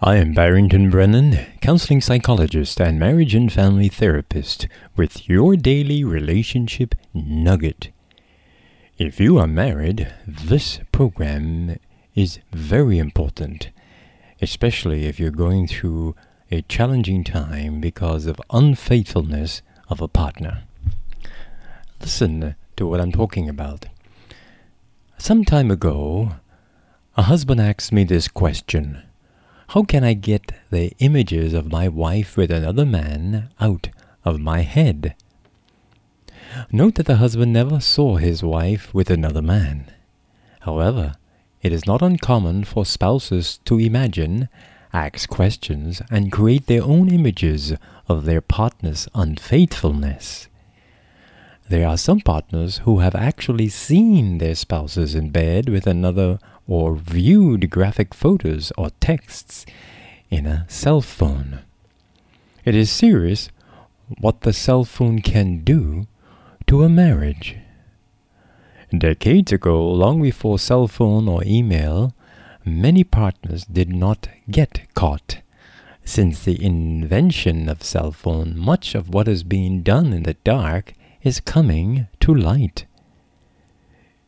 I 0.00 0.14
am 0.18 0.32
Barrington 0.32 0.90
Brennan, 0.90 1.44
counseling 1.60 2.00
psychologist 2.00 2.80
and 2.80 3.00
marriage 3.00 3.34
and 3.34 3.52
family 3.52 3.88
therapist, 3.88 4.68
with 4.94 5.28
your 5.28 5.56
daily 5.56 6.04
relationship 6.04 6.94
nugget. 7.12 7.88
If 8.96 9.18
you 9.18 9.38
are 9.38 9.48
married, 9.48 10.14
this 10.24 10.78
program 10.92 11.80
is 12.14 12.38
very 12.52 12.96
important, 13.00 13.70
especially 14.40 15.06
if 15.06 15.18
you're 15.18 15.32
going 15.32 15.66
through 15.66 16.14
a 16.48 16.62
challenging 16.62 17.24
time 17.24 17.80
because 17.80 18.26
of 18.26 18.40
unfaithfulness 18.50 19.62
of 19.88 20.00
a 20.00 20.06
partner. 20.06 20.62
Listen 22.00 22.54
to 22.76 22.86
what 22.86 23.00
I'm 23.00 23.10
talking 23.10 23.48
about. 23.48 23.86
Some 25.18 25.44
time 25.44 25.72
ago, 25.72 26.36
a 27.16 27.22
husband 27.22 27.60
asked 27.60 27.90
me 27.90 28.04
this 28.04 28.28
question. 28.28 29.02
How 29.72 29.82
can 29.82 30.02
I 30.02 30.14
get 30.14 30.52
the 30.70 30.94
images 30.98 31.52
of 31.52 31.70
my 31.70 31.88
wife 31.88 32.38
with 32.38 32.50
another 32.50 32.86
man 32.86 33.50
out 33.60 33.90
of 34.24 34.40
my 34.40 34.62
head? 34.62 35.14
Note 36.72 36.94
that 36.94 37.04
the 37.04 37.16
husband 37.16 37.52
never 37.52 37.78
saw 37.78 38.16
his 38.16 38.42
wife 38.42 38.94
with 38.94 39.10
another 39.10 39.42
man. 39.42 39.92
However, 40.60 41.16
it 41.60 41.70
is 41.70 41.84
not 41.84 42.00
uncommon 42.00 42.64
for 42.64 42.86
spouses 42.86 43.58
to 43.66 43.78
imagine, 43.78 44.48
ask 44.94 45.28
questions, 45.28 46.00
and 46.10 46.32
create 46.32 46.64
their 46.64 46.82
own 46.82 47.12
images 47.12 47.74
of 48.08 48.24
their 48.24 48.40
partner's 48.40 49.06
unfaithfulness. 49.14 50.48
There 51.68 51.86
are 51.86 51.98
some 51.98 52.20
partners 52.20 52.78
who 52.84 53.00
have 53.00 53.14
actually 53.14 53.68
seen 53.68 54.38
their 54.38 54.54
spouses 54.54 55.14
in 55.14 55.28
bed 55.28 55.68
with 55.68 55.86
another 55.86 56.38
or 56.68 56.94
viewed 56.94 57.70
graphic 57.70 58.14
photos 58.14 58.70
or 58.78 58.90
texts 59.00 59.66
in 60.30 60.46
a 60.46 60.66
cell 60.68 61.00
phone. 61.00 61.60
It 62.64 62.74
is 62.74 62.90
serious 62.90 63.48
what 64.20 64.42
the 64.42 64.52
cell 64.52 64.84
phone 64.84 65.20
can 65.20 65.64
do 65.64 66.06
to 66.66 66.84
a 66.84 66.88
marriage. 66.88 67.56
Decades 68.96 69.52
ago, 69.52 69.86
long 69.90 70.22
before 70.22 70.58
cell 70.58 70.86
phone 70.86 71.28
or 71.28 71.42
email, 71.44 72.14
many 72.64 73.04
partners 73.04 73.64
did 73.64 73.90
not 73.90 74.28
get 74.50 74.86
caught. 74.94 75.40
Since 76.04 76.44
the 76.44 76.62
invention 76.62 77.68
of 77.68 77.82
cell 77.82 78.12
phone, 78.12 78.58
much 78.58 78.94
of 78.94 79.10
what 79.10 79.28
is 79.28 79.42
being 79.42 79.82
done 79.82 80.12
in 80.12 80.22
the 80.22 80.34
dark 80.44 80.94
is 81.22 81.40
coming 81.40 82.08
to 82.20 82.34
light. 82.34 82.86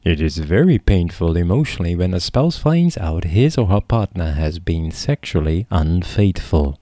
It 0.02 0.18
is 0.18 0.38
very 0.38 0.78
painful 0.78 1.36
emotionally 1.36 1.94
when 1.94 2.14
a 2.14 2.20
spouse 2.20 2.56
finds 2.56 2.96
out 2.96 3.24
his 3.24 3.58
or 3.58 3.66
her 3.66 3.82
partner 3.82 4.32
has 4.32 4.58
been 4.58 4.90
sexually 4.90 5.66
unfaithful. 5.70 6.78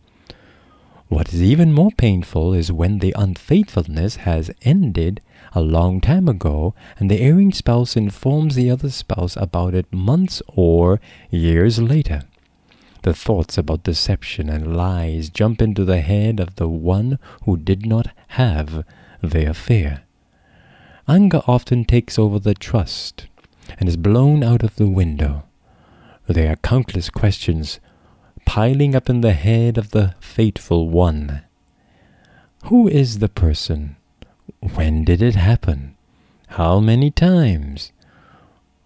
What 1.09 1.35
is 1.35 1.43
even 1.43 1.73
more 1.73 1.91
painful 1.91 2.55
is 2.55 2.71
when 2.71 3.01
the 3.01 3.13
unfaithfulness 3.19 4.17
has 4.17 4.53
ended 4.63 5.21
a 5.53 5.61
long 5.61 6.01
time 6.01 6.29
ago 6.29 6.75
and 6.97 7.11
the 7.11 7.21
erring 7.21 7.53
spouse 7.53 7.97
informs 7.97 8.55
the 8.55 8.71
other 8.71 8.91
spouse 8.91 9.37
about 9.37 9.75
it 9.75 9.93
months 9.93 10.41
or 10.47 11.01
years 11.29 11.81
later. 11.81 12.23
The 13.03 13.15
thoughts 13.15 13.59
about 13.59 13.83
deception 13.83 14.49
and 14.49 14.77
lies 14.77 15.29
jump 15.29 15.61
into 15.61 15.85
the 15.85 16.03
head 16.03 16.39
of 16.39 16.55
the 16.55 16.69
one 16.69 17.19
who 17.47 17.57
did 17.57 17.85
not 17.85 18.11
have 18.29 18.85
the 19.21 19.51
affair. 19.51 20.05
Anger 21.09 21.41
often 21.47 21.87
takes 21.87 22.19
over 22.19 22.39
the 22.39 22.53
trust 22.53 23.29
and 23.79 23.89
is 23.89 23.97
blown 23.97 24.45
out 24.45 24.63
of 24.63 24.77
the 24.77 24.89
window. 24.89 25.45
There 26.27 26.53
are 26.53 26.57
countless 26.57 27.09
questions 27.09 27.81
piling 28.45 28.95
up 28.95 29.09
in 29.09 29.23
the 29.23 29.33
head 29.33 29.79
of 29.79 29.93
the 29.93 30.15
faithful 30.21 30.91
one. 30.91 31.43
Who 32.65 32.89
is 32.89 33.21
the 33.21 33.29
person? 33.29 33.97
When 34.75 35.05
did 35.05 35.23
it 35.23 35.35
happen? 35.35 35.97
How 36.49 36.81
many 36.81 37.11
times? 37.11 37.93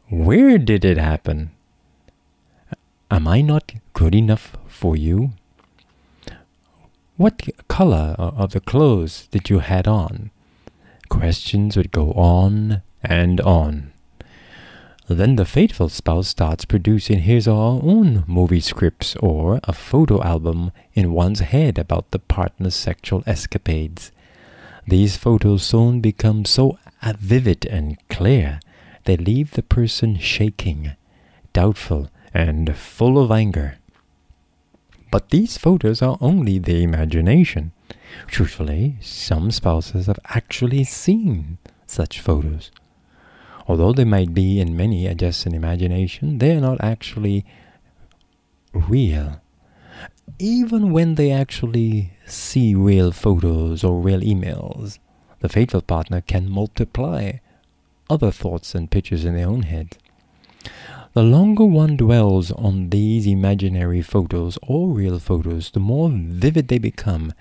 Where 0.08 0.58
did 0.58 0.84
it 0.84 0.98
happen? 0.98 1.50
Am 3.10 3.26
I 3.26 3.40
not 3.40 3.72
good 3.94 4.14
enough 4.14 4.56
for 4.66 4.96
you? 4.96 5.32
What 7.16 7.48
color 7.68 8.14
of 8.18 8.52
the 8.52 8.60
clothes 8.60 9.28
did 9.30 9.48
you 9.48 9.60
had 9.60 9.86
on? 9.86 10.31
Questions 11.12 11.76
would 11.76 11.92
go 11.92 12.12
on 12.12 12.80
and 13.02 13.38
on. 13.42 13.92
Then 15.08 15.36
the 15.36 15.44
faithful 15.44 15.90
spouse 15.90 16.28
starts 16.28 16.64
producing 16.64 17.18
his 17.18 17.46
or 17.46 17.80
her 17.80 17.86
own 17.86 18.24
movie 18.26 18.60
scripts 18.60 19.14
or 19.16 19.60
a 19.64 19.74
photo 19.74 20.22
album 20.22 20.72
in 20.94 21.12
one's 21.12 21.40
head 21.40 21.76
about 21.76 22.10
the 22.12 22.18
partner's 22.18 22.74
sexual 22.74 23.22
escapades. 23.26 24.10
These 24.88 25.18
photos 25.18 25.62
soon 25.62 26.00
become 26.00 26.46
so 26.46 26.78
vivid 27.02 27.66
and 27.66 27.98
clear, 28.08 28.60
they 29.04 29.18
leave 29.18 29.50
the 29.50 29.62
person 29.62 30.18
shaking, 30.18 30.92
doubtful, 31.52 32.08
and 32.32 32.74
full 32.74 33.22
of 33.22 33.30
anger. 33.30 33.76
But 35.10 35.28
these 35.28 35.58
photos 35.58 36.00
are 36.00 36.16
only 36.22 36.58
the 36.58 36.82
imagination. 36.82 37.72
Truthfully, 38.26 38.96
some 39.00 39.50
spouses 39.50 40.06
have 40.06 40.18
actually 40.26 40.84
seen 40.84 41.58
such 41.86 42.20
photos. 42.20 42.70
Although 43.68 43.92
they 43.92 44.04
might 44.04 44.34
be 44.34 44.60
in 44.60 44.76
many 44.76 45.06
a 45.06 45.14
just 45.14 45.46
an 45.46 45.54
imagination, 45.54 46.38
they 46.38 46.56
are 46.56 46.60
not 46.60 46.82
actually 46.82 47.44
real. 48.72 49.40
Even 50.38 50.92
when 50.92 51.14
they 51.14 51.30
actually 51.30 52.12
see 52.26 52.74
real 52.74 53.12
photos 53.12 53.84
or 53.84 54.00
real 54.00 54.20
emails, 54.20 54.98
the 55.40 55.48
faithful 55.48 55.82
partner 55.82 56.20
can 56.20 56.48
multiply 56.48 57.32
other 58.08 58.30
thoughts 58.30 58.74
and 58.74 58.90
pictures 58.90 59.24
in 59.24 59.34
their 59.34 59.48
own 59.48 59.62
head. 59.62 59.96
The 61.14 61.22
longer 61.22 61.64
one 61.64 61.96
dwells 61.96 62.50
on 62.52 62.88
these 62.88 63.26
imaginary 63.26 64.00
photos 64.00 64.58
or 64.62 64.88
real 64.88 65.18
photos, 65.18 65.70
the 65.70 65.80
more 65.80 66.10
vivid 66.10 66.68
they 66.68 66.78
become 66.78 67.32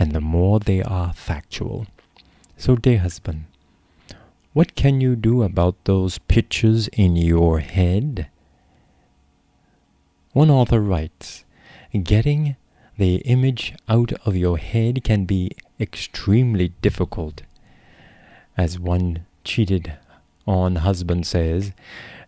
and 0.00 0.12
the 0.12 0.20
more 0.20 0.58
they 0.58 0.82
are 0.82 1.12
factual. 1.12 1.86
So, 2.56 2.74
dear 2.74 3.00
husband, 3.00 3.44
what 4.54 4.74
can 4.74 5.02
you 5.02 5.14
do 5.14 5.42
about 5.42 5.76
those 5.84 6.16
pictures 6.16 6.88
in 6.88 7.16
your 7.16 7.60
head? 7.60 8.28
One 10.32 10.50
author 10.50 10.80
writes, 10.80 11.44
Getting 12.02 12.56
the 12.96 13.16
image 13.16 13.74
out 13.88 14.12
of 14.24 14.36
your 14.36 14.56
head 14.56 15.04
can 15.04 15.26
be 15.26 15.50
extremely 15.78 16.68
difficult. 16.80 17.42
As 18.56 18.78
one 18.78 19.26
cheated 19.44 19.98
on 20.46 20.76
husband 20.76 21.26
says, 21.26 21.72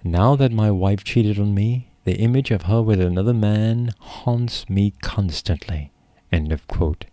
Now 0.05 0.37
that 0.37 0.53
my 0.53 0.71
wife 0.71 1.05
cheated 1.05 1.39
on 1.39 1.55
me, 1.55 1.89
the 2.05 2.17
image 2.17 2.51
of 2.51 2.63
her 2.63 2.83
with 2.83 3.01
another 3.01 3.35
man 3.35 3.95
haunts 3.99 4.69
me 4.69 4.93
constantly. 5.01 5.91
End 6.31 6.53
of 6.53 6.67
quote. 6.69 7.07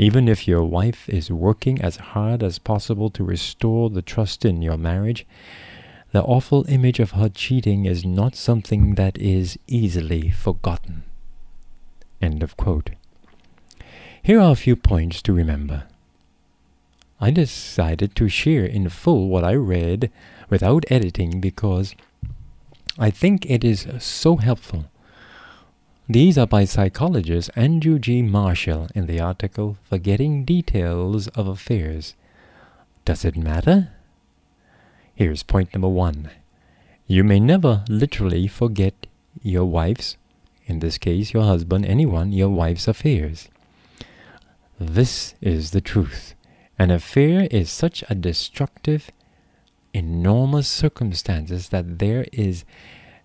Even 0.00 0.28
if 0.28 0.46
your 0.46 0.62
wife 0.62 1.08
is 1.08 1.28
working 1.28 1.82
as 1.82 1.96
hard 1.96 2.40
as 2.40 2.60
possible 2.60 3.10
to 3.10 3.24
restore 3.24 3.90
the 3.90 4.00
trust 4.00 4.44
in 4.44 4.62
your 4.62 4.76
marriage, 4.76 5.26
the 6.12 6.22
awful 6.22 6.64
image 6.68 7.00
of 7.00 7.10
her 7.10 7.28
cheating 7.28 7.84
is 7.84 8.04
not 8.04 8.36
something 8.36 8.94
that 8.94 9.18
is 9.18 9.58
easily 9.66 10.30
forgotten. 10.30 11.02
End 12.22 12.44
of 12.44 12.56
quote. 12.56 12.90
Here 14.22 14.40
are 14.40 14.52
a 14.52 14.56
few 14.56 14.76
points 14.76 15.20
to 15.22 15.32
remember. 15.32 15.84
I 17.20 17.32
decided 17.32 18.14
to 18.14 18.28
share 18.28 18.64
in 18.64 18.88
full 18.90 19.28
what 19.28 19.42
I 19.42 19.54
read 19.54 20.12
without 20.48 20.84
editing 20.88 21.40
because 21.40 21.96
I 22.96 23.10
think 23.10 23.50
it 23.50 23.64
is 23.64 23.88
so 23.98 24.36
helpful 24.36 24.84
these 26.10 26.38
are 26.38 26.46
by 26.46 26.64
psychologist 26.64 27.50
Andrew 27.54 27.98
G. 27.98 28.22
Marshall 28.22 28.88
in 28.94 29.04
the 29.06 29.20
article 29.20 29.76
Forgetting 29.90 30.46
Details 30.46 31.28
of 31.28 31.46
Affairs. 31.46 32.14
Does 33.04 33.26
it 33.26 33.36
matter? 33.36 33.90
Here's 35.14 35.42
point 35.42 35.74
number 35.74 35.88
one. 35.88 36.30
You 37.06 37.24
may 37.24 37.38
never 37.38 37.84
literally 37.90 38.46
forget 38.48 39.06
your 39.42 39.66
wife's, 39.66 40.16
in 40.64 40.78
this 40.78 40.96
case 40.96 41.34
your 41.34 41.42
husband, 41.42 41.84
anyone, 41.84 42.32
your 42.32 42.48
wife's 42.48 42.88
affairs. 42.88 43.50
This 44.80 45.34
is 45.42 45.72
the 45.72 45.82
truth. 45.82 46.34
An 46.78 46.90
affair 46.90 47.48
is 47.50 47.70
such 47.70 48.02
a 48.08 48.14
destructive, 48.14 49.10
enormous 49.92 50.68
circumstances 50.68 51.68
that 51.68 51.98
there 51.98 52.24
is 52.32 52.64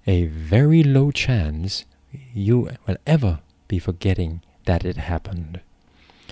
a 0.06 0.26
very 0.26 0.84
low 0.84 1.12
chance 1.12 1.86
you 2.34 2.70
will 2.88 2.98
ever 3.06 3.40
be 3.68 3.80
forgetting 3.80 4.42
that 4.66 4.86
it 4.86 4.98
happened. 4.98 5.62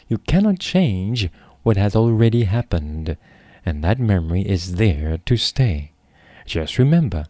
You 0.07 0.18
cannot 0.19 0.60
change 0.60 1.30
what 1.63 1.78
has 1.78 1.95
already 1.95 2.44
happened, 2.44 3.18
and 3.66 3.83
that 3.83 4.00
memory 4.00 4.42
is 4.42 4.75
there 4.75 5.18
to 5.18 5.38
stay. 5.38 5.92
Just 6.45 6.78
remember 6.78 7.25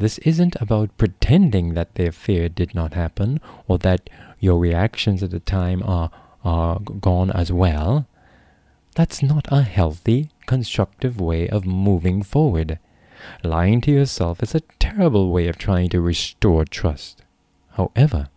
This 0.00 0.16
isn't 0.20 0.56
about 0.62 0.96
pretending 0.96 1.74
that 1.74 1.94
the 1.94 2.06
affair 2.06 2.48
did 2.48 2.74
not 2.74 2.94
happen 2.94 3.38
or 3.68 3.76
that 3.78 4.08
your 4.38 4.58
reactions 4.58 5.22
at 5.22 5.30
the 5.30 5.40
time 5.40 5.82
are, 5.82 6.10
are 6.42 6.78
gone 6.80 7.30
as 7.30 7.52
well. 7.52 8.06
That's 8.94 9.22
not 9.22 9.46
a 9.52 9.60
healthy, 9.60 10.30
constructive 10.46 11.20
way 11.20 11.50
of 11.50 11.66
moving 11.66 12.22
forward. 12.22 12.78
Lying 13.44 13.82
to 13.82 13.90
yourself 13.90 14.42
is 14.42 14.54
a 14.54 14.64
terrible 14.78 15.30
way 15.30 15.48
of 15.48 15.58
trying 15.58 15.90
to 15.90 16.00
restore 16.00 16.64
trust. 16.64 17.22
However, 17.80 18.28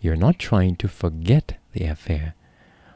you're 0.00 0.16
not 0.16 0.38
trying 0.38 0.76
to 0.76 0.88
forget 0.88 1.58
the 1.74 1.84
affair. 1.84 2.34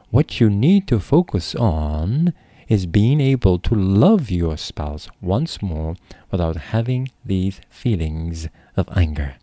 What 0.09 0.39
you 0.39 0.49
need 0.49 0.87
to 0.87 0.99
focus 0.99 1.53
on 1.53 2.33
is 2.67 2.87
being 2.87 3.21
able 3.21 3.59
to 3.59 3.75
love 3.75 4.31
your 4.31 4.57
spouse 4.57 5.07
once 5.21 5.61
more 5.61 5.95
without 6.31 6.73
having 6.73 7.09
these 7.23 7.61
feelings 7.69 8.47
of 8.75 8.89
anger 8.97 9.35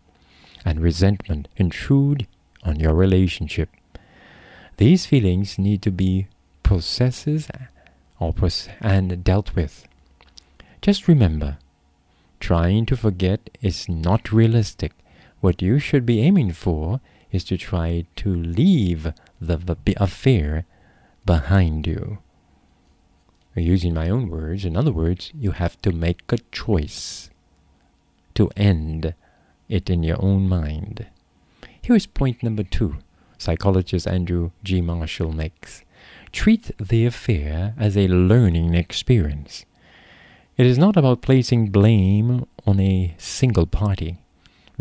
and 0.65 0.81
resentment 0.81 1.47
intrude 1.55 2.27
on 2.63 2.81
your 2.81 2.95
relationship. 2.95 3.69
These 4.75 5.05
feelings 5.05 5.57
need 5.57 5.81
to 5.83 5.91
be 5.91 6.27
processed 6.63 7.49
or 8.19 8.35
and 8.81 9.23
dealt 9.23 9.55
with. 9.55 9.87
Just 10.81 11.07
remember, 11.07 11.59
trying 12.41 12.85
to 12.87 12.97
forget 12.97 13.49
is 13.61 13.87
not 13.87 14.33
realistic. 14.33 14.91
What 15.41 15.61
you 15.61 15.79
should 15.79 16.05
be 16.05 16.21
aiming 16.21 16.53
for 16.53 17.01
is 17.31 17.43
to 17.45 17.57
try 17.57 18.05
to 18.17 18.33
leave 18.33 19.11
the 19.39 19.95
affair 19.97 20.65
behind 21.25 21.87
you. 21.87 22.19
Using 23.55 23.93
my 23.93 24.09
own 24.09 24.29
words, 24.29 24.63
in 24.63 24.77
other 24.77 24.91
words, 24.91 25.31
you 25.35 25.51
have 25.51 25.81
to 25.81 25.91
make 25.91 26.31
a 26.31 26.37
choice 26.51 27.29
to 28.35 28.49
end 28.55 29.13
it 29.67 29.89
in 29.89 30.03
your 30.03 30.23
own 30.23 30.47
mind. 30.47 31.07
Here 31.81 31.95
is 31.95 32.05
point 32.05 32.43
number 32.43 32.63
two, 32.63 32.97
psychologist 33.37 34.07
Andrew 34.07 34.51
G. 34.63 34.79
Marshall 34.79 35.33
makes. 35.33 35.83
Treat 36.31 36.71
the 36.77 37.05
affair 37.05 37.73
as 37.77 37.97
a 37.97 38.07
learning 38.07 38.73
experience. 38.75 39.65
It 40.55 40.65
is 40.65 40.77
not 40.77 40.95
about 40.95 41.21
placing 41.21 41.71
blame 41.71 42.45
on 42.65 42.79
a 42.79 43.15
single 43.17 43.65
party. 43.65 44.19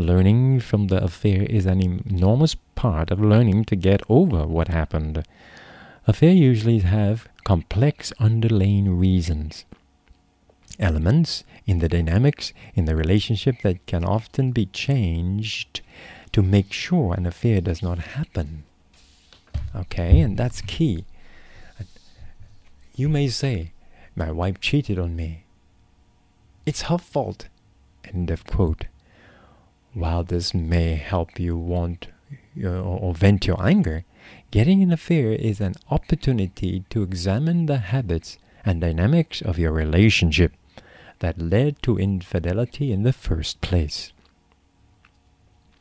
Learning 0.00 0.60
from 0.60 0.86
the 0.86 1.04
affair 1.04 1.42
is 1.42 1.66
an 1.66 1.82
enormous 1.82 2.54
part 2.74 3.10
of 3.10 3.20
learning 3.20 3.66
to 3.66 3.76
get 3.76 4.00
over 4.08 4.46
what 4.46 4.68
happened. 4.68 5.26
Affairs 6.06 6.36
usually 6.36 6.78
have 6.78 7.28
complex 7.44 8.10
underlying 8.18 8.98
reasons, 8.98 9.66
elements 10.78 11.44
in 11.66 11.80
the 11.80 11.88
dynamics 11.88 12.54
in 12.74 12.86
the 12.86 12.96
relationship 12.96 13.56
that 13.62 13.84
can 13.84 14.02
often 14.02 14.52
be 14.52 14.64
changed 14.64 15.82
to 16.32 16.40
make 16.40 16.72
sure 16.72 17.12
an 17.12 17.26
affair 17.26 17.60
does 17.60 17.82
not 17.82 17.98
happen. 17.98 18.64
Okay, 19.76 20.20
and 20.20 20.38
that's 20.38 20.62
key. 20.62 21.04
You 22.96 23.10
may 23.10 23.28
say, 23.28 23.72
My 24.16 24.32
wife 24.32 24.62
cheated 24.62 24.98
on 24.98 25.14
me. 25.14 25.44
It's 26.64 26.82
her 26.82 26.96
fault. 26.96 27.48
End 28.04 28.30
of 28.30 28.46
quote. 28.46 28.86
While 29.92 30.22
this 30.22 30.54
may 30.54 30.94
help 30.94 31.40
you 31.40 31.56
want 31.56 32.08
uh, 32.62 32.68
or 32.68 33.12
vent 33.14 33.46
your 33.46 33.64
anger, 33.64 34.04
getting 34.50 34.82
in 34.82 34.92
an 34.92 34.96
fear 34.96 35.32
is 35.32 35.60
an 35.60 35.74
opportunity 35.90 36.84
to 36.90 37.02
examine 37.02 37.66
the 37.66 37.78
habits 37.78 38.38
and 38.64 38.80
dynamics 38.80 39.42
of 39.42 39.58
your 39.58 39.72
relationship 39.72 40.52
that 41.18 41.40
led 41.40 41.82
to 41.82 41.98
infidelity 41.98 42.92
in 42.92 43.02
the 43.02 43.12
first 43.12 43.60
place. 43.60 44.12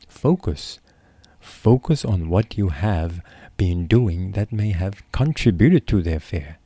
Focus. 0.08 0.80
Focus 1.38 2.04
on 2.04 2.28
what 2.28 2.58
you 2.58 2.68
have 2.68 3.20
been 3.56 3.86
doing 3.86 4.32
that 4.32 4.52
may 4.52 4.72
have 4.72 5.02
contributed 5.12 5.86
to 5.86 6.02
the 6.02 6.18
fear 6.18 6.58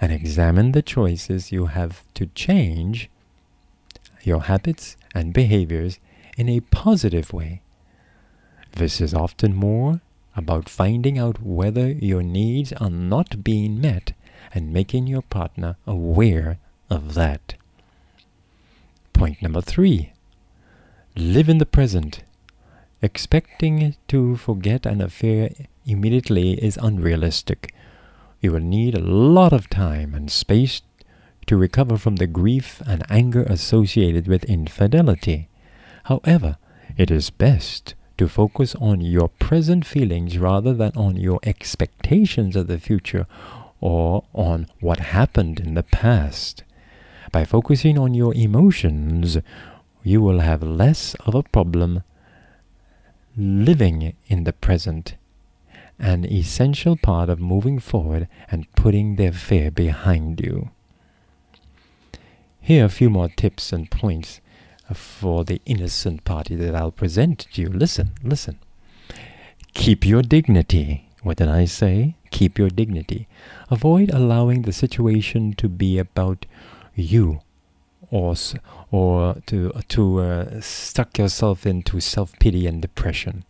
and 0.00 0.12
examine 0.12 0.72
the 0.72 0.82
choices 0.82 1.50
you 1.50 1.66
have 1.66 2.04
to 2.14 2.26
change 2.26 3.10
your 4.22 4.42
habits 4.42 4.96
and 5.14 5.32
behaviors 5.32 5.98
in 6.36 6.48
a 6.48 6.60
positive 6.60 7.32
way. 7.32 7.62
This 8.72 9.00
is 9.00 9.14
often 9.14 9.54
more 9.54 10.00
about 10.36 10.68
finding 10.68 11.18
out 11.18 11.42
whether 11.42 11.90
your 11.90 12.22
needs 12.22 12.72
are 12.74 12.90
not 12.90 13.42
being 13.42 13.80
met 13.80 14.12
and 14.52 14.72
making 14.72 15.06
your 15.06 15.22
partner 15.22 15.76
aware 15.86 16.58
of 16.90 17.14
that. 17.14 17.54
Point 19.12 19.40
number 19.40 19.62
three 19.62 20.12
live 21.16 21.48
in 21.48 21.58
the 21.58 21.66
present. 21.66 22.22
Expecting 23.00 23.94
to 24.08 24.36
forget 24.36 24.84
an 24.84 25.00
affair 25.00 25.50
immediately 25.86 26.52
is 26.62 26.76
unrealistic. 26.76 27.72
You 28.40 28.52
will 28.52 28.60
need 28.60 28.94
a 28.94 29.00
lot 29.00 29.52
of 29.52 29.70
time 29.70 30.14
and 30.14 30.30
space 30.30 30.82
to 31.46 31.56
recover 31.56 31.96
from 31.96 32.16
the 32.16 32.26
grief 32.26 32.82
and 32.86 33.04
anger 33.10 33.44
associated 33.44 34.26
with 34.26 34.44
infidelity. 34.44 35.48
However, 36.06 36.56
it 36.96 37.10
is 37.10 37.30
best 37.30 37.94
to 38.16 38.28
focus 38.28 38.76
on 38.76 39.00
your 39.00 39.28
present 39.28 39.84
feelings 39.84 40.38
rather 40.38 40.72
than 40.72 40.92
on 40.94 41.16
your 41.16 41.40
expectations 41.42 42.54
of 42.54 42.68
the 42.68 42.78
future 42.78 43.26
or 43.80 44.22
on 44.32 44.68
what 44.78 45.00
happened 45.00 45.58
in 45.58 45.74
the 45.74 45.82
past. 45.82 46.62
By 47.32 47.44
focusing 47.44 47.98
on 47.98 48.14
your 48.14 48.32
emotions, 48.36 49.38
you 50.04 50.22
will 50.22 50.38
have 50.38 50.62
less 50.62 51.14
of 51.26 51.34
a 51.34 51.42
problem 51.42 52.04
living 53.36 54.14
in 54.28 54.44
the 54.44 54.52
present, 54.52 55.16
an 55.98 56.24
essential 56.24 56.96
part 56.96 57.28
of 57.28 57.40
moving 57.40 57.80
forward 57.80 58.28
and 58.48 58.72
putting 58.76 59.16
the 59.16 59.32
fear 59.32 59.72
behind 59.72 60.40
you. 60.40 60.70
Here 62.60 62.84
are 62.84 62.86
a 62.86 63.00
few 63.00 63.10
more 63.10 63.28
tips 63.28 63.72
and 63.72 63.90
points 63.90 64.40
for 64.94 65.44
the 65.44 65.60
innocent 65.64 66.24
party 66.24 66.54
that 66.56 66.74
I'll 66.74 66.92
present 66.92 67.46
to 67.52 67.62
you. 67.62 67.68
Listen, 67.68 68.12
listen. 68.22 68.58
Keep 69.74 70.06
your 70.06 70.22
dignity. 70.22 71.08
What 71.22 71.38
did 71.38 71.48
I 71.48 71.64
say? 71.64 72.14
Keep 72.30 72.58
your 72.58 72.70
dignity. 72.70 73.28
Avoid 73.70 74.10
allowing 74.10 74.62
the 74.62 74.72
situation 74.72 75.54
to 75.54 75.68
be 75.68 75.98
about 75.98 76.46
you 76.94 77.40
or 78.10 78.34
or 78.90 79.36
to 79.46 79.72
to 79.88 80.20
uh, 80.20 80.60
stuck 80.60 81.18
yourself 81.18 81.66
into 81.66 82.00
self-pity 82.00 82.66
and 82.66 82.80
depression. 82.80 83.44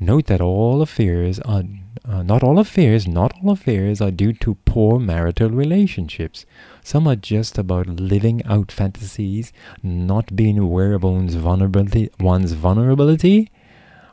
Note 0.00 0.26
that 0.26 0.40
all 0.40 0.82
affairs 0.82 1.38
are 1.40 1.62
uh, 2.08 2.22
not 2.22 2.42
all 2.42 2.58
affairs, 2.58 3.06
not 3.06 3.32
all 3.42 3.52
affairs 3.52 4.00
are 4.00 4.10
due 4.10 4.32
to 4.32 4.56
poor 4.64 4.98
marital 4.98 5.50
relationships. 5.50 6.44
Some 6.82 7.06
are 7.06 7.16
just 7.16 7.58
about 7.58 7.86
living 7.86 8.44
out 8.44 8.72
fantasies, 8.72 9.52
not 9.82 10.34
being 10.34 10.58
aware 10.58 10.94
of 10.94 11.04
one's 11.04 11.36
vulnerability, 11.36 12.10
one's 12.18 12.52
vulnerability, 12.52 13.50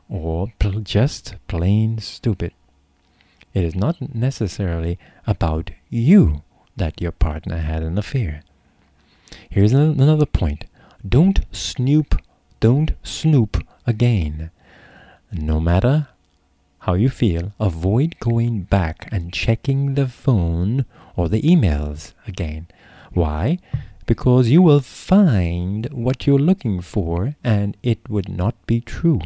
or 0.08 0.51
pl- 0.60 0.81
just 0.81 1.36
plain 1.48 1.98
stupid. 1.98 2.53
It 3.53 3.63
is 3.63 3.75
not 3.75 4.13
necessarily 4.13 5.00
about 5.25 5.72
you 5.89 6.43
that 6.77 7.01
your 7.01 7.12
partner 7.12 7.58
had 7.58 7.81
an 7.81 7.98
affair. 7.98 8.43
Here's 9.50 9.74
another 9.74 10.27
point. 10.27 10.65
Don't 11.08 11.39
snoop, 11.51 12.22
don't 12.60 12.91
snoop 13.01 13.65
again. 13.88 14.51
No 15.31 15.60
matter 15.60 16.10
how 16.79 16.93
you 16.93 17.09
feel, 17.09 17.53
avoid 17.59 18.19
going 18.19 18.63
back 18.63 19.09
and 19.12 19.33
checking 19.33 19.95
the 19.95 20.07
phone 20.07 20.86
or 21.15 21.27
the 21.29 21.41
emails 21.41 22.13
again. 22.27 22.67
Why? 23.13 23.59
Because 24.05 24.50
you 24.50 24.62
will 24.62 24.79
find 24.79 25.88
what 25.91 26.25
you're 26.25 26.39
looking 26.39 26.81
for 26.81 27.36
and 27.43 27.75
it 27.83 28.09
would 28.09 28.29
not 28.29 28.55
be 28.65 28.81
true. 28.81 29.21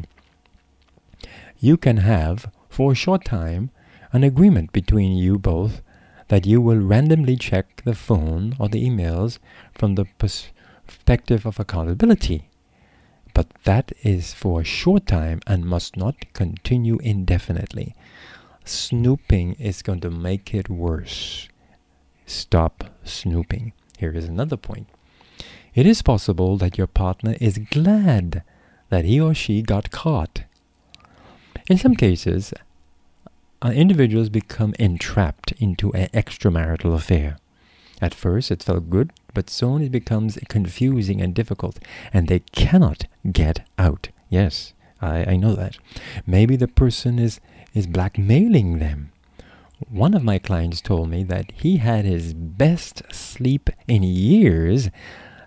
You 1.59 1.77
can 1.77 1.97
have, 1.97 2.51
for 2.69 2.91
a 2.91 2.95
short 2.95 3.23
time, 3.23 3.69
an 4.11 4.23
agreement 4.23 4.73
between 4.73 5.15
you 5.15 5.37
both 5.37 5.81
that 6.27 6.45
you 6.45 6.59
will 6.61 6.79
randomly 6.79 7.35
check 7.35 7.83
the 7.85 7.95
phone 7.95 8.55
or 8.59 8.67
the 8.67 8.83
emails 8.83 9.39
from 9.73 9.95
the 9.95 10.05
perspective 10.17 11.45
of 11.45 11.59
accountability 11.59 12.49
but 13.33 13.47
that 13.63 13.91
is 14.03 14.33
for 14.33 14.61
a 14.61 14.65
short 14.65 15.07
time 15.07 15.41
and 15.47 15.65
must 15.65 15.97
not 15.97 16.31
continue 16.33 16.97
indefinitely. 16.99 17.95
Snooping 18.65 19.53
is 19.53 19.81
going 19.81 19.99
to 20.01 20.09
make 20.09 20.53
it 20.53 20.69
worse. 20.69 21.49
Stop 22.25 22.85
snooping. 23.03 23.73
Here 23.97 24.11
is 24.11 24.25
another 24.25 24.57
point. 24.57 24.87
It 25.75 25.85
is 25.85 26.01
possible 26.01 26.57
that 26.57 26.77
your 26.77 26.87
partner 26.87 27.35
is 27.41 27.57
glad 27.57 28.43
that 28.89 29.05
he 29.05 29.19
or 29.19 29.33
she 29.33 29.61
got 29.61 29.91
caught. 29.91 30.43
In 31.69 31.77
some 31.77 31.95
cases, 31.95 32.53
uh, 33.61 33.69
individuals 33.69 34.29
become 34.29 34.75
entrapped 34.77 35.53
into 35.53 35.91
an 35.93 36.09
extramarital 36.13 36.93
affair. 36.93 37.37
At 38.01 38.13
first, 38.13 38.51
it 38.51 38.61
felt 38.61 38.89
good 38.89 39.11
but 39.33 39.49
soon 39.49 39.81
it 39.81 39.91
becomes 39.91 40.37
confusing 40.49 41.21
and 41.21 41.33
difficult, 41.33 41.79
and 42.13 42.27
they 42.27 42.39
cannot 42.39 43.05
get 43.31 43.67
out. 43.77 44.09
Yes, 44.29 44.73
I, 45.01 45.33
I 45.33 45.35
know 45.35 45.55
that. 45.55 45.77
Maybe 46.25 46.55
the 46.55 46.67
person 46.67 47.19
is, 47.19 47.39
is 47.73 47.87
blackmailing 47.87 48.79
them. 48.79 49.11
One 49.89 50.13
of 50.13 50.23
my 50.23 50.39
clients 50.39 50.81
told 50.81 51.09
me 51.09 51.23
that 51.23 51.51
he 51.51 51.77
had 51.77 52.05
his 52.05 52.33
best 52.33 53.03
sleep 53.11 53.69
in 53.87 54.03
years 54.03 54.89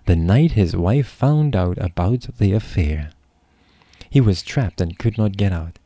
the 0.07 0.15
night 0.15 0.53
his 0.53 0.73
wife 0.73 1.07
found 1.07 1.53
out 1.53 1.77
about 1.79 2.27
the 2.37 2.53
affair. 2.53 3.11
He 4.09 4.21
was 4.21 4.41
trapped 4.41 4.79
and 4.79 4.97
could 4.97 5.17
not 5.17 5.35
get 5.35 5.51
out. 5.51 5.79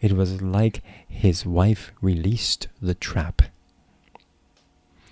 It 0.00 0.12
was 0.12 0.40
like 0.40 0.82
his 1.06 1.44
wife 1.44 1.92
released 2.00 2.68
the 2.80 2.94
trap. 2.94 3.42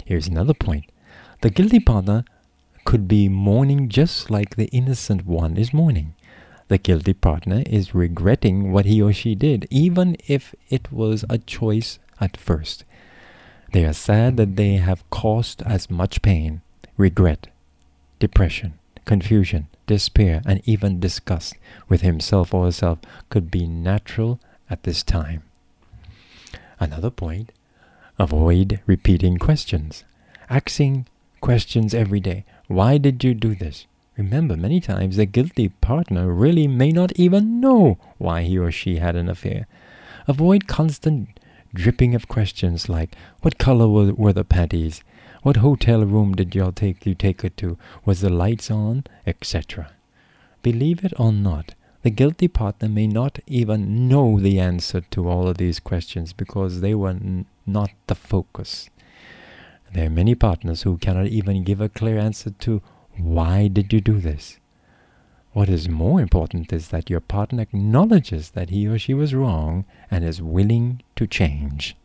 Here's 0.06 0.28
another 0.28 0.54
point. 0.54 0.86
The 1.42 1.50
guilty 1.50 1.78
partner 1.78 2.24
could 2.84 3.08
be 3.08 3.28
mourning 3.28 3.88
just 3.88 4.30
like 4.30 4.56
the 4.56 4.66
innocent 4.66 5.26
one 5.26 5.56
is 5.56 5.72
mourning. 5.72 6.14
The 6.68 6.78
guilty 6.78 7.14
partner 7.14 7.62
is 7.66 7.94
regretting 7.94 8.72
what 8.72 8.86
he 8.86 9.02
or 9.02 9.12
she 9.12 9.34
did, 9.34 9.66
even 9.70 10.16
if 10.26 10.54
it 10.70 10.90
was 10.92 11.24
a 11.28 11.38
choice 11.38 11.98
at 12.20 12.36
first. 12.36 12.84
They 13.72 13.84
are 13.84 13.92
sad 13.92 14.36
that 14.36 14.56
they 14.56 14.74
have 14.74 15.08
caused 15.10 15.62
as 15.62 15.90
much 15.90 16.22
pain, 16.22 16.62
regret, 16.96 17.48
depression, 18.18 18.74
confusion, 19.04 19.68
despair, 19.86 20.42
and 20.46 20.62
even 20.64 21.00
disgust 21.00 21.54
with 21.88 22.00
himself 22.00 22.54
or 22.54 22.64
herself 22.66 23.00
could 23.28 23.50
be 23.50 23.66
natural 23.66 24.40
at 24.70 24.84
this 24.84 25.02
time. 25.02 25.42
Another 26.80 27.10
point 27.10 27.52
avoid 28.18 28.80
repeating 28.86 29.38
questions. 29.38 30.04
Asking 30.48 31.06
questions 31.40 31.94
every 31.94 32.20
day. 32.20 32.44
Why 32.66 32.98
did 32.98 33.22
you 33.22 33.34
do 33.34 33.54
this? 33.54 33.86
Remember, 34.16 34.56
many 34.56 34.80
times 34.80 35.16
the 35.16 35.26
guilty 35.26 35.68
partner 35.68 36.32
really 36.32 36.66
may 36.66 36.90
not 36.92 37.12
even 37.16 37.60
know 37.60 37.98
why 38.18 38.42
he 38.42 38.56
or 38.58 38.70
she 38.70 38.96
had 38.96 39.16
an 39.16 39.28
affair. 39.28 39.66
Avoid 40.26 40.66
constant 40.66 41.40
dripping 41.74 42.14
of 42.14 42.28
questions 42.28 42.88
like, 42.88 43.16
What 43.42 43.58
color 43.58 43.88
were, 43.88 44.14
were 44.14 44.32
the 44.32 44.44
panties? 44.44 45.02
What 45.42 45.56
hotel 45.56 46.06
room 46.06 46.32
did 46.34 46.54
y'all 46.54 46.72
take 46.72 47.04
you 47.04 47.14
take 47.14 47.42
her 47.42 47.50
to? 47.50 47.76
Was 48.04 48.22
the 48.22 48.30
lights 48.30 48.70
on? 48.70 49.04
etc. 49.26 49.90
Believe 50.62 51.04
it 51.04 51.12
or 51.18 51.32
not, 51.32 51.74
the 52.02 52.10
guilty 52.10 52.48
partner 52.48 52.88
may 52.88 53.06
not 53.06 53.40
even 53.46 54.08
know 54.08 54.38
the 54.38 54.58
answer 54.58 55.00
to 55.00 55.28
all 55.28 55.48
of 55.48 55.58
these 55.58 55.80
questions 55.80 56.32
because 56.32 56.80
they 56.80 56.94
were 56.94 57.10
n- 57.10 57.46
not 57.66 57.90
the 58.06 58.14
focus. 58.14 58.88
There 59.94 60.08
are 60.08 60.10
many 60.10 60.34
partners 60.34 60.82
who 60.82 60.98
cannot 60.98 61.28
even 61.28 61.62
give 61.62 61.80
a 61.80 61.88
clear 61.88 62.18
answer 62.18 62.50
to 62.50 62.82
why 63.16 63.68
did 63.68 63.92
you 63.92 64.00
do 64.00 64.18
this? 64.18 64.58
What 65.52 65.68
is 65.68 65.88
more 65.88 66.20
important 66.20 66.72
is 66.72 66.88
that 66.88 67.08
your 67.08 67.20
partner 67.20 67.62
acknowledges 67.62 68.50
that 68.50 68.70
he 68.70 68.88
or 68.88 68.98
she 68.98 69.14
was 69.14 69.36
wrong 69.36 69.84
and 70.10 70.24
is 70.24 70.42
willing 70.42 71.00
to 71.14 71.28
change. 71.28 71.96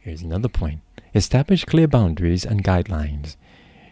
Here's 0.00 0.22
another 0.22 0.48
point. 0.48 0.80
Establish 1.14 1.64
clear 1.64 1.86
boundaries 1.86 2.44
and 2.44 2.64
guidelines. 2.64 3.36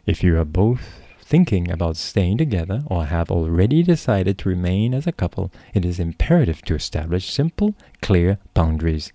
If 0.04 0.24
you 0.24 0.36
are 0.40 0.44
both 0.44 1.02
thinking 1.20 1.70
about 1.70 1.96
staying 1.96 2.38
together 2.38 2.82
or 2.86 3.04
have 3.04 3.30
already 3.30 3.84
decided 3.84 4.38
to 4.38 4.48
remain 4.48 4.92
as 4.92 5.06
a 5.06 5.12
couple, 5.12 5.52
it 5.72 5.84
is 5.84 6.00
imperative 6.00 6.62
to 6.62 6.74
establish 6.74 7.30
simple, 7.30 7.76
clear 8.00 8.38
boundaries. 8.54 9.12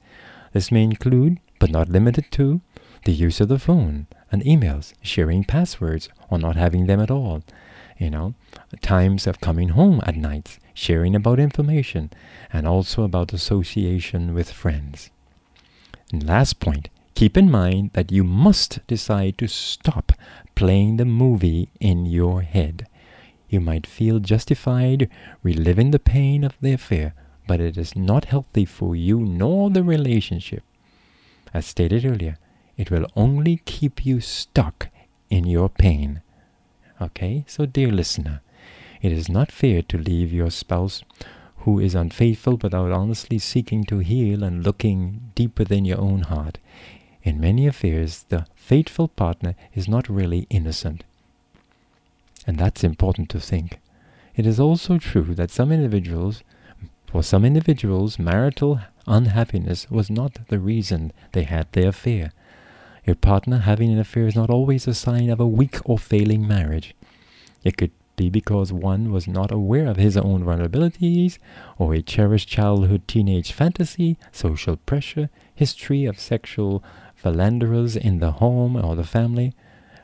This 0.54 0.72
may 0.72 0.84
include, 0.84 1.42
but 1.60 1.70
not 1.70 1.90
limited 1.90 2.32
to, 2.32 2.62
the 3.08 3.14
use 3.14 3.40
of 3.40 3.48
the 3.48 3.58
phone 3.58 4.06
and 4.34 4.44
emails, 4.44 4.94
sharing 5.02 5.42
passwords 5.42 6.10
or 6.30 6.38
not 6.38 6.58
having 6.58 6.88
them 6.88 7.00
at 7.00 7.10
all, 7.10 7.42
you 7.98 8.10
know, 8.10 8.34
times 8.82 9.26
of 9.26 9.40
coming 9.40 9.70
home 9.70 10.02
at 10.06 10.18
night, 10.18 10.60
sharing 10.74 11.16
about 11.16 11.40
information, 11.40 12.12
and 12.52 12.68
also 12.68 13.04
about 13.04 13.32
association 13.32 14.34
with 14.34 14.52
friends. 14.52 15.10
And 16.12 16.28
last 16.28 16.60
point, 16.60 16.90
keep 17.16 17.38
in 17.38 17.50
mind 17.50 17.92
that 17.94 18.12
you 18.12 18.26
must 18.26 18.86
decide 18.88 19.38
to 19.38 19.48
stop 19.48 20.12
playing 20.54 20.98
the 20.98 21.06
movie 21.06 21.70
in 21.80 22.06
your 22.06 22.42
head. 22.42 22.88
You 23.48 23.62
might 23.62 23.88
feel 23.88 24.20
justified 24.20 25.10
reliving 25.44 25.92
the 25.92 26.08
pain 26.14 26.44
of 26.44 26.58
the 26.60 26.74
affair, 26.74 27.14
but 27.48 27.62
it 27.62 27.78
is 27.78 27.96
not 27.96 28.26
healthy 28.26 28.66
for 28.66 28.98
you 28.98 29.22
nor 29.22 29.70
the 29.70 29.82
relationship. 29.82 30.64
As 31.54 31.66
stated 31.66 32.04
earlier, 32.04 32.38
it 32.78 32.92
will 32.92 33.08
only 33.16 33.62
keep 33.66 34.06
you 34.06 34.22
stuck 34.22 34.90
in 35.30 35.46
your 35.46 35.70
pain. 35.70 36.22
Okay, 37.02 37.44
so 37.48 37.66
dear 37.66 37.92
listener, 37.92 38.42
it 39.02 39.12
is 39.12 39.30
not 39.30 39.52
fair 39.52 39.82
to 39.84 39.98
leave 39.98 40.32
your 40.32 40.50
spouse 40.50 41.04
who 41.68 41.80
is 41.80 41.96
unfaithful 41.96 42.56
without 42.56 42.92
honestly 42.92 43.38
seeking 43.38 43.84
to 43.84 44.00
heal 44.00 44.44
and 44.44 44.64
looking 44.64 45.32
deep 45.36 45.60
within 45.60 45.86
your 45.86 46.00
own 46.00 46.22
heart. 46.22 46.60
In 47.24 47.42
many 47.42 47.68
affairs, 47.68 48.26
the 48.30 48.46
faithful 48.56 49.10
partner 49.10 49.54
is 49.74 49.88
not 49.88 50.08
really 50.08 50.48
innocent. 50.50 51.04
And 52.46 52.58
that's 52.58 52.84
important 52.84 53.30
to 53.32 53.42
think. 53.42 53.80
It 54.36 54.46
is 54.46 54.60
also 54.60 54.98
true 54.98 55.36
that 55.36 55.52
some 55.52 55.72
individuals, 55.72 56.42
for 57.06 57.22
some 57.22 57.44
individuals, 57.44 58.18
marital 58.18 58.80
unhappiness 59.06 59.92
was 59.92 60.10
not 60.10 60.48
the 60.48 60.60
reason 60.60 61.12
they 61.34 61.44
had 61.44 61.72
their 61.74 61.90
affair. 61.90 62.32
Your 63.08 63.16
partner 63.16 63.60
having 63.60 63.90
an 63.94 64.00
affair 64.00 64.28
is 64.28 64.36
not 64.36 64.50
always 64.50 64.86
a 64.86 64.94
sign 64.94 65.30
of 65.30 65.40
a 65.40 65.48
weak 65.48 65.78
or 65.86 65.98
failing 65.98 66.46
marriage. 66.46 66.94
It 67.64 67.78
could 67.78 67.92
be 68.18 68.30
because 68.30 68.74
one 68.74 69.14
was 69.14 69.30
not 69.30 69.50
aware 69.50 69.88
of 69.88 69.96
his 69.96 70.18
own 70.18 70.44
vulnerabilities, 70.44 71.38
or 71.78 71.94
a 71.94 72.02
cherished 72.02 72.50
childhood 72.50 73.08
teenage 73.08 73.54
fantasy, 73.54 74.18
social 74.34 74.76
pressure, 74.76 75.30
history 75.56 76.04
of 76.04 76.20
sexual 76.20 76.84
philanderers 77.16 77.96
in 77.96 78.20
the 78.20 78.34
home 78.34 78.76
or 78.76 78.98
the 78.98 79.06
family, 79.06 79.54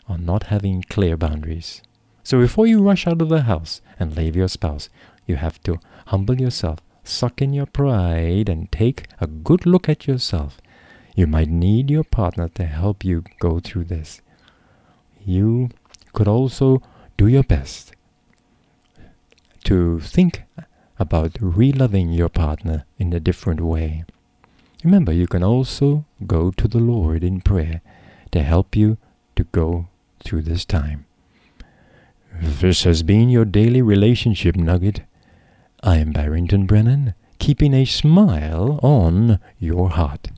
or 0.08 0.18
not 0.18 0.44
having 0.44 0.82
clear 0.84 1.18
boundaries. 1.18 1.82
So 2.24 2.40
before 2.40 2.68
you 2.68 2.82
rush 2.82 3.06
out 3.06 3.22
of 3.22 3.28
the 3.28 3.42
house 3.42 3.82
and 4.00 4.16
leave 4.16 4.38
your 4.38 4.48
spouse, 4.48 4.88
you 5.26 5.36
have 5.36 5.62
to 5.64 5.78
humble 6.08 6.40
yourself, 6.40 6.80
suck 7.04 7.42
in 7.42 7.52
your 7.52 7.66
pride, 7.66 8.48
and 8.48 8.72
take 8.72 9.08
a 9.20 9.28
good 9.28 9.66
look 9.66 9.90
at 9.90 10.08
yourself 10.08 10.62
you 11.16 11.28
might 11.28 11.50
need 11.50 11.90
your 11.92 12.04
partner 12.04 12.50
to 12.50 12.66
help 12.66 13.04
you 13.04 13.24
go 13.40 13.60
through 13.60 13.86
this. 13.86 14.22
You 15.24 15.70
could 16.14 16.28
also 16.28 16.82
do 17.18 17.28
your 17.28 17.44
best 17.44 17.94
to 19.64 20.00
think 20.00 20.44
about 21.00 21.38
reloving 21.40 22.12
your 22.12 22.30
partner 22.30 22.86
in 22.98 23.14
a 23.14 23.20
different 23.20 23.62
way. 23.62 24.04
Remember, 24.84 25.14
you 25.14 25.28
can 25.28 25.44
also 25.44 26.06
go 26.28 26.52
to 26.52 26.68
the 26.68 26.80
Lord 26.80 27.24
in 27.24 27.42
prayer 27.42 27.82
to 28.32 28.44
help 28.44 28.76
you 28.76 28.98
to 29.36 29.46
go 29.46 29.88
through 30.24 30.42
this 30.42 30.66
time. 30.66 31.06
This 32.42 32.84
has 32.84 33.04
been 33.04 33.30
your 33.30 33.46
daily 33.46 33.82
relationship 33.82 34.56
nugget. 34.56 35.02
I 35.84 35.98
am 35.98 36.12
Barrington 36.12 36.66
Brennan, 36.66 37.14
keeping 37.40 37.74
a 37.74 37.86
smile 37.86 38.80
on 38.82 39.40
your 39.60 39.90
heart. 39.92 40.30